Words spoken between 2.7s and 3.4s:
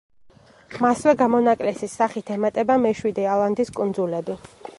მეშვიდე,